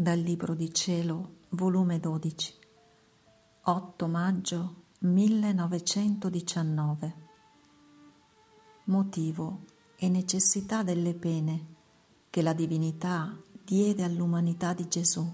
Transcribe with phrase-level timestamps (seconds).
[0.00, 2.54] Dal Libro di Cielo, volume 12,
[3.62, 7.14] 8 maggio 1919.
[8.84, 9.64] Motivo
[9.96, 11.74] e necessità delle pene
[12.30, 15.28] che la divinità diede all'umanità di Gesù.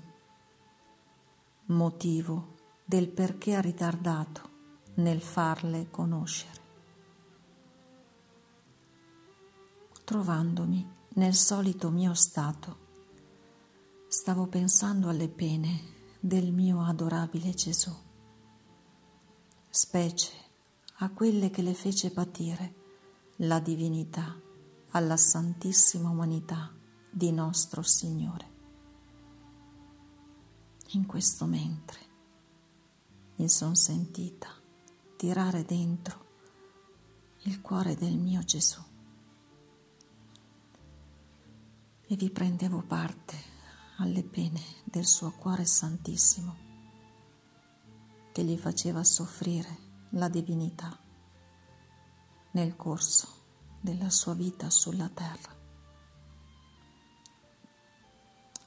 [1.67, 2.55] Motivo
[2.87, 4.49] del perché ha ritardato
[4.95, 6.63] nel farle conoscere.
[10.05, 12.84] Trovandomi nel solito mio stato,
[14.25, 17.95] stavo pensando alle pene del mio adorabile Gesù,
[19.69, 20.33] specie
[21.01, 22.75] a quelle che le fece patire
[23.41, 24.35] la divinità
[24.93, 26.73] alla santissima umanità
[27.11, 28.53] di nostro Signore.
[30.93, 32.01] In questo mentre
[33.37, 34.49] mi son sentita
[35.19, 36.25] tirare dentro
[37.43, 38.81] il cuore del mio Gesù
[42.07, 43.53] e vi prendevo parte
[43.99, 46.57] alle pene del suo cuore santissimo
[48.33, 49.79] che gli faceva soffrire
[50.11, 50.99] la divinità
[52.53, 53.29] nel corso
[53.81, 55.53] della sua vita sulla terra.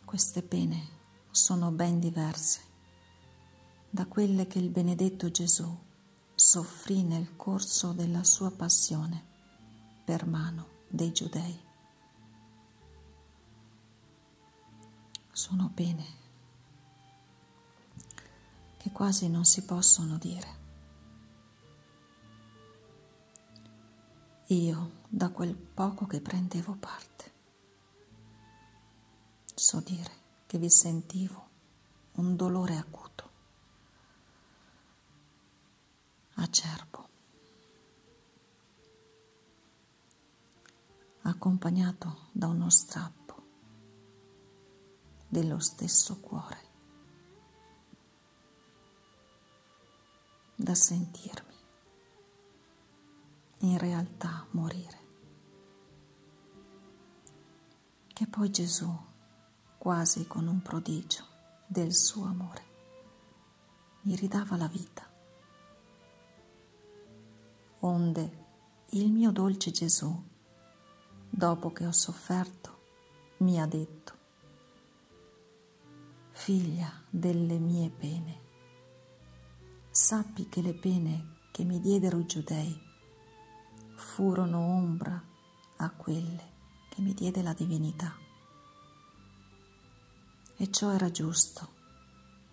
[0.05, 0.87] Queste pene
[1.31, 2.61] sono ben diverse
[3.89, 5.85] da quelle che il benedetto Gesù
[6.35, 9.25] soffrì nel corso della sua passione
[10.05, 11.66] per mano dei giudei.
[15.37, 16.05] Sono pene
[18.77, 20.65] che quasi non si possono dire.
[24.47, 27.31] Io, da quel poco che prendevo parte,
[29.53, 30.11] so dire
[30.47, 31.49] che vi sentivo
[32.13, 33.29] un dolore acuto,
[36.33, 37.09] acerbo,
[41.21, 43.26] accompagnato da uno strappo
[45.27, 46.65] dello stesso cuore,
[50.55, 51.55] da sentirmi
[53.59, 55.05] in realtà morire.
[58.07, 58.91] Che poi Gesù,
[59.77, 61.25] quasi con un prodigio
[61.67, 62.65] del suo amore,
[64.01, 65.05] mi ridava la vita.
[67.79, 68.45] Onde
[68.91, 70.23] il mio dolce Gesù,
[71.29, 72.75] dopo che ho sofferto,
[73.39, 74.16] mi ha detto,
[76.37, 78.39] figlia delle mie pene.
[79.89, 82.79] Sappi che le pene che mi diedero i giudei
[83.95, 85.21] furono ombra
[85.77, 86.53] a quelle
[86.89, 88.15] che mi diede la divinità.
[90.55, 91.67] E ciò era giusto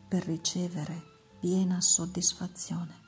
[0.09, 1.03] per ricevere
[1.39, 3.03] piena soddisfazione.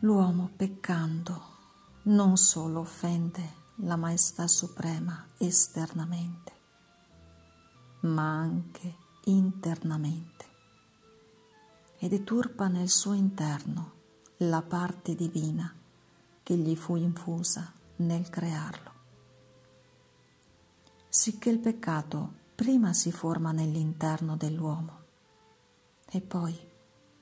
[0.00, 1.56] L'uomo peccando
[2.04, 6.57] non solo offende la maestà suprema esternamente,
[8.00, 8.94] ma anche
[9.24, 10.46] internamente.
[11.98, 13.92] E deturpa nel suo interno
[14.38, 15.74] la parte divina
[16.42, 18.92] che gli fu infusa nel crearlo.
[21.08, 24.98] Sicché il peccato prima si forma nell'interno dell'uomo
[26.10, 26.56] e poi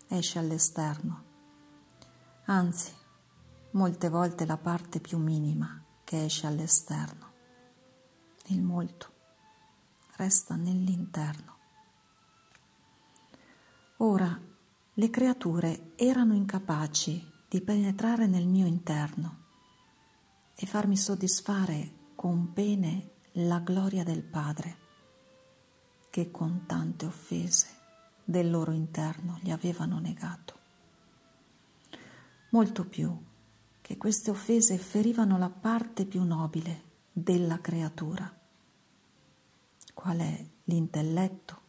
[0.08, 1.22] esce all'esterno,
[2.44, 2.92] anzi
[3.70, 7.32] molte volte la parte più minima che esce all'esterno,
[8.46, 9.15] il molto
[10.16, 11.54] resta nell'interno.
[13.98, 14.38] Ora
[14.94, 19.44] le creature erano incapaci di penetrare nel mio interno
[20.54, 24.76] e farmi soddisfare con pene la gloria del Padre,
[26.10, 27.68] che con tante offese
[28.24, 30.54] del loro interno gli avevano negato.
[32.50, 33.14] Molto più
[33.80, 38.35] che queste offese ferivano la parte più nobile della creatura
[39.96, 41.62] qual è l'intelletto,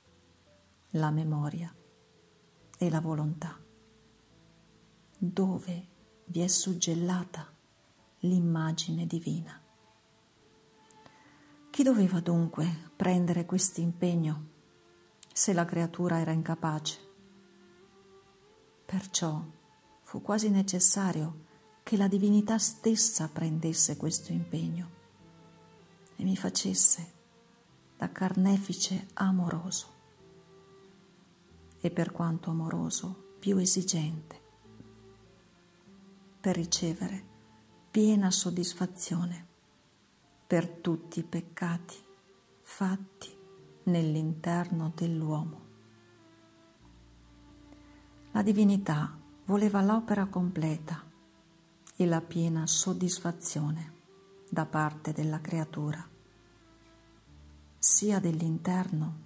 [0.91, 1.73] la memoria
[2.77, 3.57] e la volontà,
[5.17, 5.87] dove
[6.25, 7.49] vi è suggellata
[8.19, 9.57] l'immagine divina.
[11.69, 14.47] Chi doveva dunque prendere questo impegno
[15.31, 16.99] se la creatura era incapace?
[18.85, 19.41] Perciò
[20.01, 21.45] fu quasi necessario
[21.81, 24.89] che la divinità stessa prendesse questo impegno
[26.17, 27.15] e mi facesse
[27.97, 29.95] da carnefice amoroso
[31.79, 34.41] e per quanto amoroso più esigente
[36.39, 37.25] per ricevere
[37.89, 39.45] piena soddisfazione
[40.45, 41.95] per tutti i peccati
[42.61, 43.35] fatti
[43.83, 45.65] nell'interno dell'uomo.
[48.31, 51.03] La divinità voleva l'opera completa
[51.95, 53.93] e la piena soddisfazione
[54.49, 56.07] da parte della creatura
[57.79, 59.25] sia dell'interno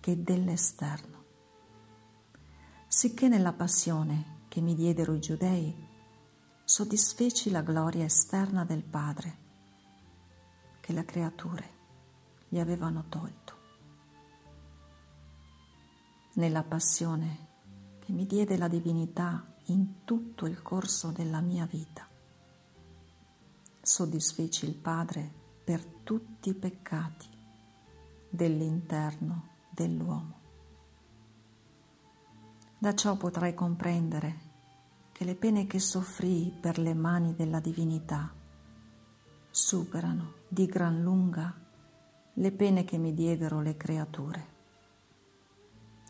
[0.00, 1.24] che dell'esterno.
[2.88, 5.88] Sicché nella passione che mi diedero i giudei,
[6.64, 9.38] soddisfeci la gloria esterna del Padre,
[10.80, 11.78] che le creature
[12.48, 13.58] gli avevano tolto.
[16.34, 17.48] Nella passione
[18.00, 22.08] che mi diede la divinità in tutto il corso della mia vita,
[23.80, 25.32] soddisfeci il Padre
[25.62, 27.38] per tutti i peccati
[28.40, 30.38] dell'interno dell'uomo.
[32.78, 34.48] Da ciò potrai comprendere
[35.12, 38.32] che le pene che soffrii per le mani della divinità
[39.50, 41.54] superano di gran lunga
[42.32, 44.46] le pene che mi diedero le creature.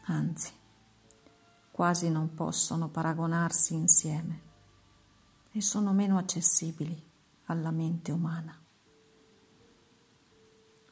[0.05, 0.53] Anzi,
[1.73, 4.41] quasi non possono paragonarsi insieme
[5.50, 6.97] e sono meno accessibili
[7.47, 8.56] alla mente umana.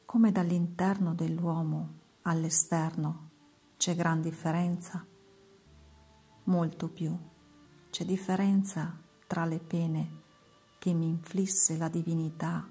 [0.09, 3.29] Come dall'interno dell'uomo all'esterno
[3.77, 5.05] c'è gran differenza,
[6.45, 7.15] molto più
[7.91, 10.21] c'è differenza tra le pene
[10.79, 12.67] che mi inflisse la divinità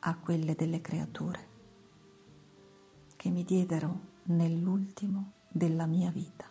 [0.00, 1.48] a quelle delle creature
[3.16, 6.44] che mi diedero nell'ultimo della mia vita.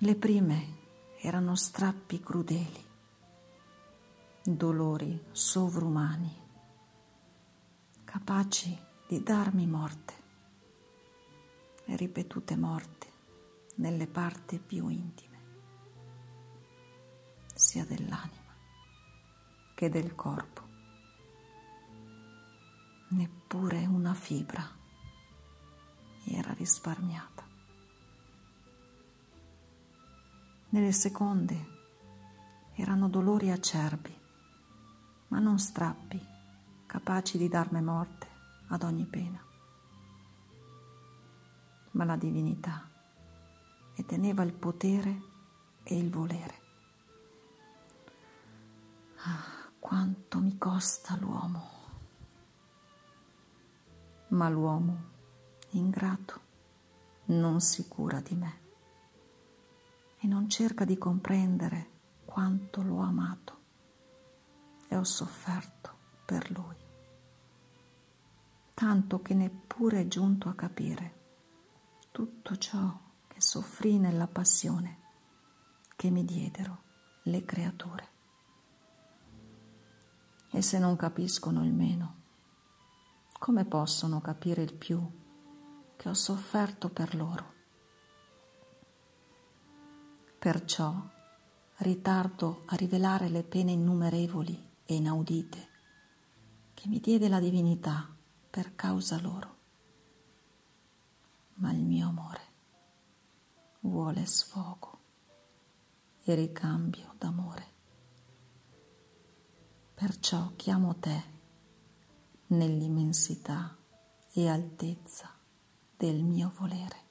[0.00, 0.76] Le prime
[1.18, 2.84] erano strappi crudeli,
[4.42, 6.42] dolori sovrumani,
[8.14, 8.78] capaci
[9.08, 10.14] di darmi morte
[11.84, 13.08] e ripetute morti
[13.78, 15.38] nelle parti più intime
[17.52, 18.54] sia dell'anima
[19.74, 20.62] che del corpo.
[23.08, 24.64] Neppure una fibra
[26.22, 27.44] mi era risparmiata.
[30.68, 31.66] Nelle seconde
[32.76, 34.16] erano dolori acerbi,
[35.28, 36.33] ma non strappi
[36.94, 38.28] capaci di darmi morte
[38.68, 39.44] ad ogni pena.
[41.90, 42.88] Ma la divinità
[43.96, 45.20] ne teneva il potere
[45.82, 46.60] e il volere.
[49.24, 51.70] Ah, quanto mi costa l'uomo.
[54.28, 55.04] Ma l'uomo,
[55.70, 56.40] ingrato,
[57.24, 58.60] non si cura di me
[60.20, 61.90] e non cerca di comprendere
[62.24, 63.58] quanto l'ho amato
[64.86, 65.92] e ho sofferto
[66.24, 66.82] per lui,
[68.74, 71.22] tanto che neppure è giunto a capire
[72.10, 74.98] tutto ciò che soffrì nella passione
[75.96, 76.82] che mi diedero
[77.22, 78.08] le creature
[80.50, 82.22] e se non capiscono il meno,
[83.40, 85.04] come possono capire il più
[85.96, 87.52] che ho sofferto per loro?
[90.38, 90.94] Perciò
[91.78, 95.68] ritardo a rivelare le pene innumerevoli e inaudite
[96.72, 98.13] che mi diede la divinità
[98.54, 99.56] per causa loro.
[101.54, 102.42] Ma il mio amore
[103.80, 105.00] vuole sfogo
[106.22, 107.72] e ricambio d'amore.
[109.92, 111.22] Perciò chiamo te
[112.46, 113.76] nell'immensità
[114.30, 115.36] e altezza
[115.96, 117.02] del mio volere,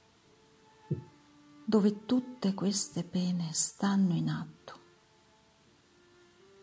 [1.62, 4.80] dove tutte queste pene stanno in atto.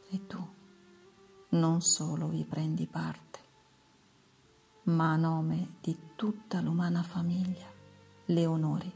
[0.09, 0.43] E tu
[1.49, 3.40] non solo vi prendi parte,
[4.83, 7.67] ma a nome di tutta l'umana famiglia
[8.25, 8.91] le onori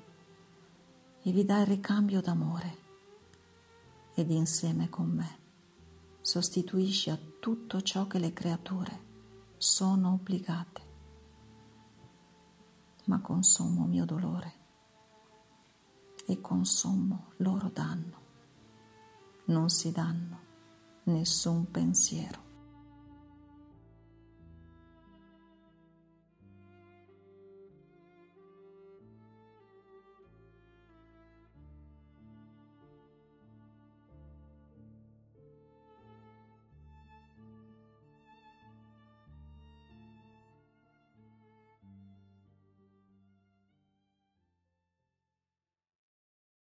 [1.21, 2.77] e vi dai il ricambio d'amore
[4.13, 5.43] ed insieme con me
[6.21, 9.03] sostituisci a tutto ciò che le creature
[9.57, 10.81] sono obbligate.
[13.05, 14.53] Ma consumo mio dolore
[16.25, 18.23] e consumo loro danno.
[19.45, 20.39] Non si danno
[21.03, 22.44] nessun pensiero.